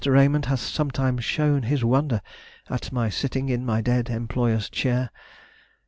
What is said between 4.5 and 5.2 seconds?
chair.